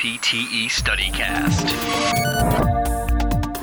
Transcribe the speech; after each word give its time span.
NPTE 0.00 0.64
StudyCast. 0.70 1.66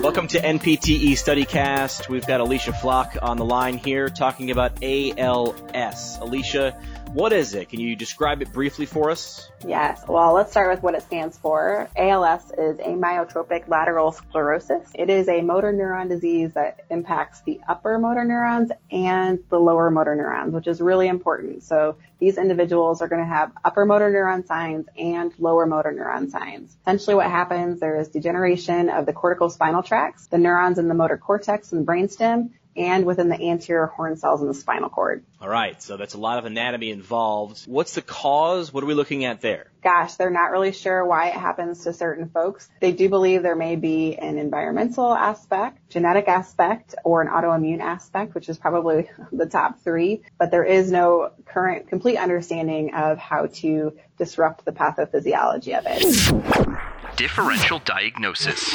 Welcome 0.04 0.28
to 0.28 0.40
NPTE 0.40 1.14
StudyCast. 1.14 2.10
We've 2.10 2.28
got 2.28 2.42
Alicia 2.42 2.74
Flock 2.74 3.18
on 3.24 3.38
the 3.38 3.44
line 3.44 3.80
here 3.80 4.08
talking 4.10 4.52
about 4.52 4.74
ALS. 4.84 6.20
Alicia, 6.22 6.78
what 7.14 7.34
is 7.34 7.54
it? 7.54 7.70
Can 7.70 7.80
you 7.80 7.96
describe 7.96 8.42
it 8.42 8.52
briefly 8.54 8.86
for 8.86 9.10
us? 9.10 9.50
Yes. 9.66 10.04
Well, 10.08 10.34
let's 10.34 10.52
start 10.52 10.70
with 10.70 10.84
what 10.84 10.96
it 10.96 11.02
stands 11.02 11.38
for. 11.38 11.90
ALS 11.96 12.52
is 12.52 12.78
amyotrophic 12.78 13.68
lateral 13.68 14.12
sclerosis. 14.12 14.88
It 14.94 15.10
is 15.10 15.28
a 15.28 15.42
motor 15.42 15.74
neuron 15.74 16.10
disease 16.10 16.54
that 16.54 16.86
impacts 16.90 17.42
the 17.42 17.60
upper 17.68 17.98
motor 17.98 18.24
neurons 18.24 18.72
and 18.92 19.40
the 19.50 19.60
lower 19.60 19.90
motor 19.90 20.16
neurons, 20.16 20.54
which 20.54 20.68
is 20.68 20.82
really 20.82 21.08
important. 21.08 21.64
So 21.64 21.98
these 22.20 22.38
individuals 22.38 23.02
are 23.02 23.08
going 23.08 23.22
to 23.22 23.28
have 23.28 23.52
upper 23.64 23.86
motor 23.86 24.12
neuron 24.12 24.46
signs 24.46 24.88
and 24.98 25.32
lower 25.40 25.66
motor 25.66 25.92
neuron 25.92 26.30
signs. 26.30 26.76
Essentially 26.82 27.16
what 27.16 27.28
happens, 27.28 27.80
there 27.80 28.00
is 28.00 28.10
degeneration 28.10 28.90
of 28.90 29.06
the 29.06 29.14
cortical 29.14 29.50
spinal 29.50 29.84
tracts, 29.84 30.28
the 30.28 30.38
neurons 30.38 30.80
in 30.80 30.88
the 30.88 30.94
motor 30.94 31.18
cortex 31.18 31.72
and 31.72 31.82
the 31.82 31.92
brainstem, 31.92 32.50
and 32.78 33.06
within 33.06 33.30
the 33.30 33.50
anterior 33.50 33.88
horn 33.88 34.16
cells 34.18 34.42
in 34.42 34.48
the 34.48 34.54
spinal 34.54 34.90
cord. 34.90 35.24
All 35.42 35.50
right, 35.50 35.82
so 35.82 35.98
that's 35.98 36.14
a 36.14 36.20
lot 36.20 36.38
of 36.38 36.46
anatomy 36.46 36.92
involved. 36.92 37.64
What's 37.66 37.96
the 37.96 38.02
cause? 38.02 38.72
What 38.72 38.84
are 38.84 38.88
we 38.88 38.94
looking 38.94 39.26
at 39.26 39.42
there? 39.42 39.72
Gosh, 39.84 40.16
they're 40.16 40.30
not 40.30 40.52
really 40.52 40.72
sure 40.72 41.06
why 41.06 41.28
it 41.28 41.34
happens 41.34 41.84
to 41.84 41.94
certain 41.94 42.30
folks. 42.30 42.70
They 42.82 42.92
do 42.92 43.10
believe 43.10 43.44
there 43.44 43.56
may 43.56 43.76
be 43.76 44.16
an 44.16 44.38
environmental 44.38 45.14
aspect, 45.14 45.90
genetic 45.90 46.28
aspect, 46.28 46.96
or 47.04 47.22
an 47.22 47.28
autoimmune 47.28 47.80
aspect, 47.80 48.36
which 48.36 48.50
is 48.50 48.58
probably 48.58 49.10
the 49.32 49.46
top 49.46 49.80
three, 49.84 50.22
but 50.38 50.52
there 50.52 50.66
is 50.66 50.92
no 50.92 51.32
current 51.46 51.88
complete 51.88 52.18
understanding 52.18 52.94
of 52.94 53.18
how 53.18 53.48
to 53.48 53.98
disrupt 54.18 54.66
the 54.66 54.72
pathophysiology 54.72 55.78
of 55.78 55.86
it. 55.88 56.78
Differential 57.18 57.80
diagnosis. 57.80 58.72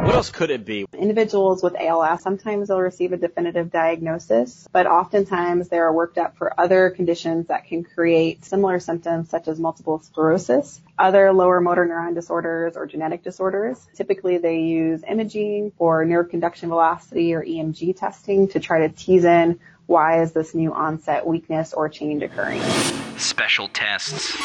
What 0.00 0.14
else 0.14 0.28
could 0.28 0.50
it 0.50 0.66
be? 0.66 0.84
Individuals 0.92 1.62
with 1.62 1.74
ALS, 1.74 2.22
sometimes 2.22 2.68
they'll 2.68 2.80
receive 2.80 3.14
a 3.14 3.16
definitive 3.16 3.70
diagnosis, 3.70 4.68
but 4.70 4.86
oftentimes 4.86 5.70
they 5.70 5.78
are 5.78 5.90
worked 5.90 6.18
up 6.18 6.36
for 6.36 6.52
other 6.60 6.90
conditions 6.90 7.46
that 7.46 7.64
can 7.64 7.84
create 7.84 8.44
similar 8.44 8.78
symptoms 8.78 9.30
such 9.30 9.48
as 9.48 9.58
multiple 9.58 10.00
sclerosis, 10.00 10.82
other 10.98 11.32
lower 11.32 11.62
motor 11.62 11.86
neuron 11.86 12.14
disorders 12.14 12.76
or 12.76 12.86
genetic 12.86 13.24
disorders. 13.24 13.78
Typically 13.94 14.36
they 14.36 14.58
use 14.58 15.02
imaging 15.08 15.72
or 15.78 16.04
nerve 16.04 16.28
conduction 16.28 16.68
velocity 16.68 17.32
or 17.32 17.42
EMG 17.42 17.98
testing 17.98 18.48
to 18.48 18.60
try 18.60 18.86
to 18.86 18.90
tease 18.90 19.24
in 19.24 19.58
why 19.86 20.20
is 20.20 20.32
this 20.32 20.54
new 20.54 20.74
onset 20.74 21.26
weakness 21.26 21.72
or 21.72 21.88
change 21.88 22.22
occurring? 22.22 22.60
Special 23.18 23.66
tests. 23.66 24.36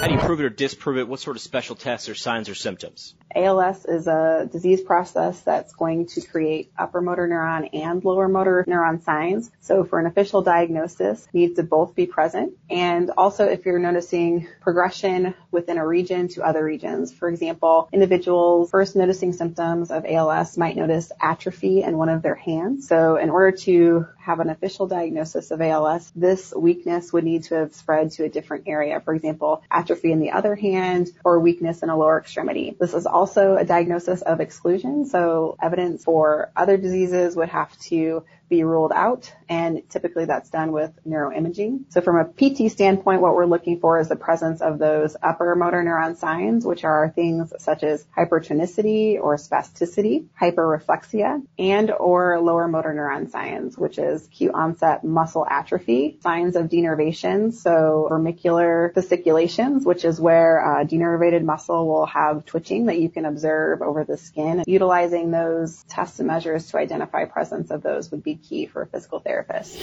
How 0.00 0.06
do 0.06 0.14
you 0.14 0.20
prove 0.20 0.40
it 0.40 0.44
or 0.44 0.50
disprove 0.50 0.98
it? 0.98 1.08
What 1.08 1.18
sort 1.18 1.36
of 1.36 1.42
special 1.42 1.74
tests 1.74 2.08
or 2.08 2.14
signs 2.14 2.48
or 2.48 2.54
symptoms? 2.54 3.14
ALS 3.34 3.84
is 3.84 4.06
a 4.06 4.48
disease 4.50 4.80
process 4.80 5.40
that's 5.42 5.72
going 5.72 6.06
to 6.06 6.20
create 6.20 6.72
upper 6.76 7.00
motor 7.00 7.28
neuron 7.28 7.68
and 7.72 8.04
lower 8.04 8.28
motor 8.28 8.64
neuron 8.68 9.02
signs. 9.02 9.50
So 9.60 9.84
for 9.84 9.98
an 9.98 10.06
official 10.06 10.42
diagnosis, 10.42 11.26
needs 11.32 11.56
to 11.56 11.62
both 11.62 11.94
be 11.94 12.06
present. 12.06 12.54
And 12.68 13.10
also 13.10 13.46
if 13.46 13.64
you're 13.66 13.78
noticing 13.78 14.48
progression 14.60 15.34
within 15.50 15.78
a 15.78 15.86
region 15.86 16.28
to 16.28 16.42
other 16.42 16.64
regions. 16.64 17.12
For 17.12 17.28
example, 17.28 17.88
individuals 17.92 18.70
first 18.70 18.96
noticing 18.96 19.32
symptoms 19.32 19.90
of 19.90 20.04
ALS 20.04 20.56
might 20.56 20.76
notice 20.76 21.12
atrophy 21.20 21.82
in 21.82 21.96
one 21.96 22.08
of 22.08 22.22
their 22.22 22.34
hands. 22.34 22.88
So 22.88 23.16
in 23.16 23.30
order 23.30 23.56
to 23.58 24.06
have 24.18 24.40
an 24.40 24.50
official 24.50 24.86
diagnosis 24.86 25.50
of 25.50 25.60
ALS, 25.60 26.10
this 26.14 26.52
weakness 26.54 27.12
would 27.12 27.24
need 27.24 27.44
to 27.44 27.54
have 27.56 27.74
spread 27.74 28.12
to 28.12 28.19
a 28.24 28.28
different 28.28 28.64
area. 28.66 29.00
For 29.00 29.14
example, 29.14 29.62
atrophy 29.70 30.12
in 30.12 30.20
the 30.20 30.32
other 30.32 30.54
hand 30.54 31.10
or 31.24 31.40
weakness 31.40 31.82
in 31.82 31.90
a 31.90 31.96
lower 31.96 32.18
extremity. 32.18 32.76
This 32.78 32.94
is 32.94 33.06
also 33.06 33.56
a 33.56 33.64
diagnosis 33.64 34.22
of 34.22 34.40
exclusion. 34.40 35.06
So 35.06 35.56
evidence 35.60 36.04
for 36.04 36.50
other 36.56 36.76
diseases 36.76 37.36
would 37.36 37.48
have 37.48 37.76
to 37.82 38.24
be 38.50 38.64
ruled 38.64 38.92
out, 38.92 39.32
and 39.48 39.88
typically 39.88 40.26
that's 40.26 40.50
done 40.50 40.72
with 40.72 40.92
neuroimaging. 41.06 41.84
So 41.88 42.00
from 42.00 42.16
a 42.16 42.24
PT 42.24 42.70
standpoint, 42.70 43.22
what 43.22 43.34
we're 43.34 43.46
looking 43.46 43.80
for 43.80 43.98
is 44.00 44.08
the 44.08 44.16
presence 44.16 44.60
of 44.60 44.78
those 44.78 45.16
upper 45.22 45.54
motor 45.54 45.82
neuron 45.82 46.16
signs, 46.16 46.66
which 46.66 46.84
are 46.84 47.10
things 47.14 47.52
such 47.58 47.84
as 47.84 48.04
hypertonicity 48.16 49.18
or 49.20 49.36
spasticity, 49.36 50.26
hyperreflexia, 50.38 51.42
and 51.58 51.90
or 51.92 52.40
lower 52.40 52.68
motor 52.68 52.90
neuron 52.90 53.30
signs, 53.30 53.78
which 53.78 53.98
is 53.98 54.26
acute 54.26 54.52
onset 54.52 55.04
muscle 55.04 55.46
atrophy, 55.48 56.18
signs 56.20 56.56
of 56.56 56.66
denervation, 56.66 57.52
so 57.52 58.06
vermicular 58.10 58.92
fasciculations, 58.94 59.84
which 59.84 60.04
is 60.04 60.20
where 60.20 60.80
uh, 60.80 60.84
denervated 60.84 61.44
muscle 61.44 61.86
will 61.86 62.06
have 62.06 62.44
twitching 62.44 62.86
that 62.86 62.98
you 62.98 63.08
can 63.08 63.24
observe 63.24 63.80
over 63.80 64.02
the 64.02 64.16
skin. 64.16 64.64
Utilizing 64.66 65.30
those 65.30 65.84
tests 65.84 66.18
and 66.18 66.26
measures 66.26 66.66
to 66.70 66.78
identify 66.78 67.24
presence 67.26 67.70
of 67.70 67.82
those 67.82 68.10
would 68.10 68.24
be 68.24 68.39
key 68.40 68.66
for 68.66 68.82
a 68.82 68.86
physical 68.86 69.20
therapist. 69.20 69.78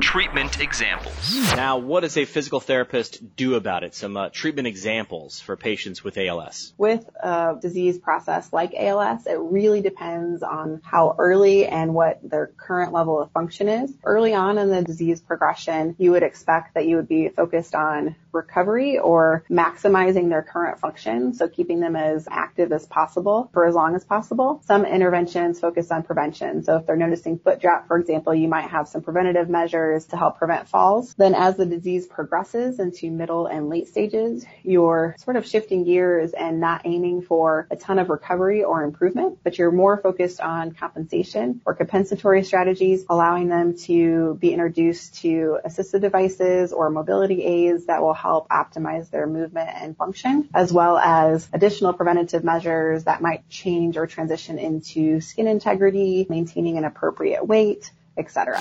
Treatment 0.00 0.60
examples. 0.60 1.54
Now, 1.56 1.78
what 1.78 2.00
does 2.00 2.16
a 2.16 2.24
physical 2.24 2.60
therapist 2.60 3.36
do 3.36 3.54
about 3.54 3.84
it? 3.84 3.94
Some 3.94 4.16
uh, 4.16 4.28
treatment 4.30 4.68
examples 4.68 5.40
for 5.40 5.56
patients 5.56 6.04
with 6.04 6.16
ALS. 6.18 6.72
With 6.78 7.08
a 7.22 7.56
disease 7.60 7.98
process 7.98 8.52
like 8.52 8.74
ALS, 8.74 9.26
it 9.26 9.38
really 9.38 9.80
depends 9.80 10.42
on 10.42 10.80
how 10.84 11.14
early 11.18 11.66
and 11.66 11.94
what 11.94 12.20
their 12.22 12.48
current 12.56 12.92
level 12.92 13.20
of 13.20 13.30
function 13.32 13.68
is. 13.68 13.92
Early 14.04 14.34
on 14.34 14.58
in 14.58 14.68
the 14.68 14.82
disease 14.82 15.20
progression, 15.20 15.96
you 15.98 16.12
would 16.12 16.22
expect 16.22 16.74
that 16.74 16.86
you 16.86 16.96
would 16.96 17.08
be 17.08 17.28
focused 17.28 17.74
on 17.74 18.16
recovery 18.32 18.98
or 18.98 19.44
maximizing 19.50 20.28
their 20.28 20.42
current 20.42 20.78
function, 20.80 21.34
so 21.34 21.48
keeping 21.48 21.80
them 21.80 21.96
as 21.96 22.28
active 22.30 22.72
as 22.72 22.86
possible 22.86 23.50
for 23.52 23.66
as 23.66 23.74
long 23.74 23.94
as 23.94 24.04
possible. 24.04 24.60
Some 24.64 24.84
interventions 24.84 25.60
focus 25.60 25.90
on 25.90 26.02
prevention. 26.02 26.62
So 26.64 26.76
if 26.76 26.86
they're 26.86 26.96
noticing 26.96 27.38
foot 27.38 27.60
drop, 27.60 27.77
for 27.86 27.98
example, 27.98 28.34
you 28.34 28.48
might 28.48 28.70
have 28.70 28.88
some 28.88 29.02
preventative 29.02 29.48
measures 29.48 30.06
to 30.06 30.16
help 30.16 30.38
prevent 30.38 30.68
falls. 30.68 31.14
Then 31.14 31.34
as 31.34 31.56
the 31.56 31.66
disease 31.66 32.06
progresses 32.06 32.80
into 32.80 33.10
middle 33.10 33.46
and 33.46 33.68
late 33.68 33.88
stages, 33.88 34.44
you're 34.62 35.14
sort 35.18 35.36
of 35.36 35.46
shifting 35.46 35.84
gears 35.84 36.32
and 36.32 36.60
not 36.60 36.82
aiming 36.84 37.22
for 37.22 37.66
a 37.70 37.76
ton 37.76 37.98
of 37.98 38.08
recovery 38.08 38.64
or 38.64 38.82
improvement, 38.82 39.38
but 39.44 39.58
you're 39.58 39.70
more 39.70 39.96
focused 39.96 40.40
on 40.40 40.72
compensation 40.72 41.60
or 41.64 41.74
compensatory 41.74 42.44
strategies, 42.44 43.04
allowing 43.08 43.48
them 43.48 43.76
to 43.76 44.36
be 44.40 44.52
introduced 44.52 45.16
to 45.22 45.58
assistive 45.66 46.00
devices 46.00 46.72
or 46.72 46.90
mobility 46.90 47.42
aids 47.42 47.86
that 47.86 48.02
will 48.02 48.14
help 48.14 48.48
optimize 48.48 49.10
their 49.10 49.26
movement 49.26 49.70
and 49.74 49.96
function, 49.96 50.48
as 50.54 50.72
well 50.72 50.98
as 50.98 51.48
additional 51.52 51.92
preventative 51.92 52.44
measures 52.44 53.04
that 53.04 53.20
might 53.20 53.48
change 53.48 53.96
or 53.96 54.06
transition 54.06 54.58
into 54.58 55.20
skin 55.20 55.46
integrity, 55.46 56.26
maintaining 56.28 56.78
an 56.78 56.84
appropriate 56.84 57.46
weight, 57.46 57.67
etc. 58.16 58.60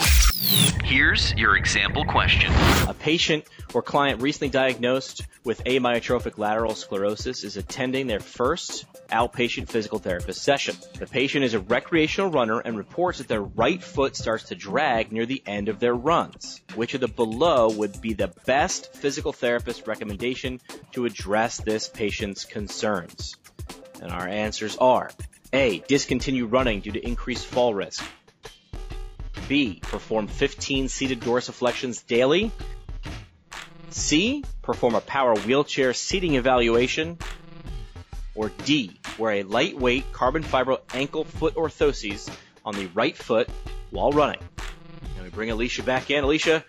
Here's 0.84 1.34
your 1.34 1.58
example 1.58 2.06
question. 2.06 2.54
A 2.88 2.94
patient 2.94 3.44
or 3.74 3.82
client 3.82 4.22
recently 4.22 4.50
diagnosed 4.50 5.26
with 5.44 5.64
amyotrophic 5.66 6.38
lateral 6.38 6.76
sclerosis 6.76 7.44
is 7.44 7.58
attending 7.58 8.08
their 8.08 8.22
first 8.22 8.86
outpatient 9.10 9.68
physical 9.68 10.00
therapist 10.00 10.42
session. 10.42 10.78
The 10.98 11.08
patient 11.08 11.44
is 11.44 11.54
a 11.54 11.60
recreational 11.60 12.32
runner 12.32 12.60
and 12.60 12.78
reports 12.78 13.18
that 13.18 13.28
their 13.28 13.42
right 13.42 13.84
foot 13.84 14.16
starts 14.16 14.46
to 14.46 14.56
drag 14.56 15.12
near 15.12 15.26
the 15.26 15.44
end 15.46 15.68
of 15.68 15.80
their 15.80 15.94
runs. 15.94 16.62
Which 16.76 16.94
of 16.94 17.02
the 17.02 17.08
below 17.08 17.70
would 17.70 18.00
be 18.00 18.14
the 18.14 18.32
best 18.46 18.94
physical 18.94 19.34
therapist 19.34 19.88
recommendation 19.88 20.62
to 20.94 21.06
address 21.06 21.58
this 21.58 21.90
patient's 21.90 22.46
concerns? 22.46 23.36
And 24.02 24.12
our 24.12 24.28
answers 24.28 24.78
are 24.78 25.12
A. 25.52 25.80
Discontinue 25.88 26.46
running 26.46 26.82
due 26.82 26.92
to 26.92 27.06
increased 27.06 27.46
fall 27.46 27.74
risk. 27.74 28.04
B. 29.48 29.80
Perform 29.82 30.28
15 30.28 30.88
seated 30.90 31.22
dorsiflexions 31.22 32.06
daily. 32.06 32.52
C. 33.90 34.44
Perform 34.62 34.96
a 34.96 35.02
power 35.02 35.36
wheelchair 35.36 35.94
seating 35.94 36.36
evaluation. 36.36 37.18
Or 38.36 38.50
D. 38.66 39.00
Wear 39.18 39.34
a 39.34 39.44
lightweight 39.44 40.12
carbon 40.14 40.44
fiber 40.44 40.78
ankle 40.94 41.24
foot 41.24 41.56
orthoses 41.56 42.30
on 42.64 42.76
the 42.76 42.88
right 42.88 43.16
foot 43.16 43.50
while 43.90 44.12
running. 44.12 44.42
Now 45.16 45.24
we 45.24 45.30
bring 45.30 45.50
Alicia 45.50 45.84
back 45.84 46.12
in. 46.12 46.24
Alicia, 46.24 46.64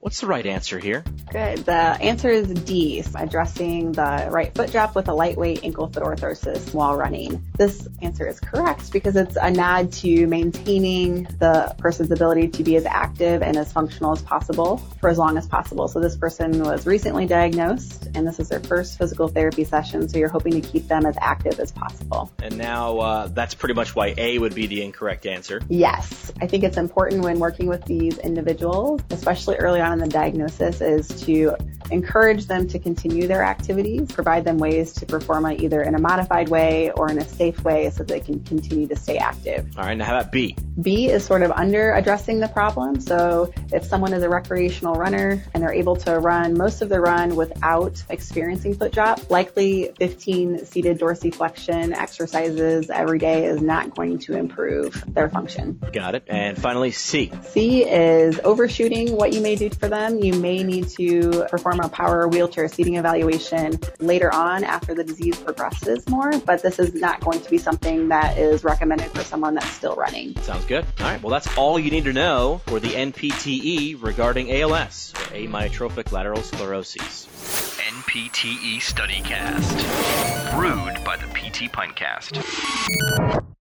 what's 0.00 0.20
the 0.20 0.26
right 0.26 0.46
answer 0.46 0.78
here? 0.78 1.04
Good. 1.32 1.60
The 1.60 1.72
answer 1.72 2.28
is 2.28 2.48
D, 2.48 3.02
addressing 3.14 3.92
the 3.92 4.28
right 4.30 4.54
foot 4.54 4.70
drop 4.70 4.94
with 4.94 5.08
a 5.08 5.14
lightweight 5.14 5.64
ankle 5.64 5.88
foot 5.88 6.02
orthosis 6.02 6.74
while 6.74 6.94
running. 6.94 7.42
This 7.56 7.88
answer 8.02 8.26
is 8.28 8.38
correct 8.38 8.92
because 8.92 9.16
it's 9.16 9.36
a 9.40 9.50
nod 9.50 9.92
to 9.94 10.26
maintaining 10.26 11.22
the 11.38 11.74
person's 11.78 12.10
ability 12.10 12.48
to 12.48 12.62
be 12.62 12.76
as 12.76 12.84
active 12.84 13.40
and 13.40 13.56
as 13.56 13.72
functional 13.72 14.12
as 14.12 14.20
possible 14.20 14.76
for 15.00 15.08
as 15.08 15.16
long 15.16 15.38
as 15.38 15.46
possible. 15.46 15.88
So 15.88 16.00
this 16.00 16.16
person 16.16 16.62
was 16.62 16.86
recently 16.86 17.24
diagnosed 17.24 18.08
and 18.14 18.26
this 18.26 18.38
is 18.38 18.50
their 18.50 18.60
first 18.60 18.98
physical 18.98 19.28
therapy 19.28 19.64
session. 19.64 20.10
So 20.10 20.18
you're 20.18 20.28
hoping 20.28 20.60
to 20.60 20.60
keep 20.60 20.86
them 20.86 21.06
as 21.06 21.16
active 21.18 21.58
as 21.60 21.72
possible. 21.72 22.30
And 22.42 22.58
now 22.58 22.98
uh, 22.98 23.26
that's 23.28 23.54
pretty 23.54 23.74
much 23.74 23.96
why 23.96 24.12
A 24.18 24.38
would 24.38 24.54
be 24.54 24.66
the 24.66 24.82
incorrect 24.82 25.24
answer. 25.24 25.62
Yes. 25.70 26.30
I 26.42 26.46
think 26.46 26.62
it's 26.62 26.76
important 26.76 27.22
when 27.22 27.38
working 27.38 27.68
with 27.68 27.86
these 27.86 28.18
individuals, 28.18 29.00
especially 29.08 29.56
early 29.56 29.80
on 29.80 29.94
in 29.94 29.98
the 29.98 30.08
diagnosis, 30.08 30.82
is 30.82 31.21
to 31.26 31.56
encourage 31.90 32.46
them 32.46 32.66
to 32.68 32.78
continue 32.78 33.26
their 33.26 33.42
activities, 33.42 34.10
provide 34.10 34.44
them 34.44 34.58
ways 34.58 34.92
to 34.94 35.06
perform 35.06 35.46
it 35.46 35.60
either 35.60 35.82
in 35.82 35.94
a 35.94 35.98
modified 35.98 36.48
way 36.48 36.90
or 36.92 37.10
in 37.10 37.18
a 37.18 37.24
safe 37.24 37.62
way 37.64 37.90
so 37.90 38.02
they 38.02 38.20
can 38.20 38.42
continue 38.44 38.86
to 38.86 38.96
stay 38.96 39.18
active. 39.18 39.66
All 39.76 39.84
right, 39.84 39.96
now 39.96 40.04
how 40.04 40.18
about 40.18 40.32
B? 40.32 40.56
B 40.80 41.08
is 41.08 41.24
sort 41.24 41.42
of 41.42 41.50
under 41.52 41.92
addressing 41.92 42.40
the 42.40 42.48
problem. 42.48 43.00
So 43.00 43.52
if 43.72 43.84
someone 43.84 44.12
is 44.12 44.22
a 44.22 44.28
recreational 44.28 44.94
runner 44.94 45.44
and 45.52 45.62
they're 45.62 45.72
able 45.72 45.96
to 45.96 46.18
run 46.18 46.56
most 46.56 46.82
of 46.82 46.88
the 46.88 47.00
run 47.00 47.36
without 47.36 48.02
experiencing 48.08 48.74
foot 48.74 48.92
drop, 48.92 49.30
likely 49.30 49.92
15 49.98 50.64
seated 50.64 50.98
dorsiflexion 50.98 51.92
exercises 51.92 52.90
every 52.90 53.18
day 53.18 53.44
is 53.44 53.60
not 53.60 53.94
going 53.94 54.18
to 54.20 54.36
improve 54.36 55.04
their 55.08 55.28
function. 55.28 55.80
Got 55.92 56.14
it. 56.14 56.24
And 56.26 56.56
finally, 56.56 56.90
C. 56.90 57.30
C 57.42 57.84
is 57.84 58.40
overshooting 58.40 59.16
what 59.16 59.32
you 59.32 59.40
may 59.40 59.56
do 59.56 59.70
for 59.70 59.88
them. 59.88 60.18
You 60.20 60.34
may 60.34 60.62
need 60.62 60.88
to 60.90 61.46
perform 61.50 61.80
a 61.80 61.88
power 61.88 62.28
wheelchair 62.28 62.68
seating 62.68 62.96
evaluation 62.96 63.78
later 63.98 64.32
on 64.32 64.64
after 64.64 64.94
the 64.94 65.04
disease 65.04 65.38
progresses 65.38 66.08
more, 66.08 66.32
but 66.40 66.62
this 66.62 66.78
is 66.78 66.94
not 66.94 67.20
going 67.20 67.40
to 67.40 67.50
be 67.50 67.58
something 67.58 68.08
that 68.08 68.38
is 68.38 68.64
recommended 68.64 69.10
for 69.12 69.22
someone 69.22 69.54
that's 69.54 69.70
still 69.70 69.94
running. 69.96 70.36
Sounds 70.42 70.61
good. 70.64 70.84
All 71.00 71.06
right, 71.06 71.22
well, 71.22 71.30
that's 71.30 71.56
all 71.56 71.78
you 71.78 71.90
need 71.90 72.04
to 72.04 72.12
know 72.12 72.60
for 72.66 72.80
the 72.80 72.90
NPTE 72.90 74.02
regarding 74.02 74.52
ALS, 74.52 75.12
or 75.14 75.36
amyotrophic 75.36 76.12
lateral 76.12 76.42
sclerosis. 76.42 77.26
NPTE 77.78 78.78
StudyCast. 78.78 80.56
Brewed 80.56 81.04
by 81.04 81.16
the 81.16 81.26
PT 81.26 81.70
Pintcast. 81.72 83.51